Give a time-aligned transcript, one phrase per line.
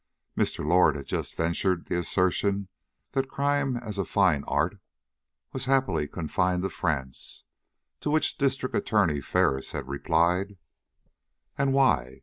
[0.35, 0.65] Mr.
[0.65, 2.69] Lord had just ventured the assertion
[3.11, 4.79] that crime as a fine art
[5.53, 7.43] was happily confined to France;
[7.99, 10.57] to which District Attorney Ferris had replied:
[11.55, 12.17] "And why?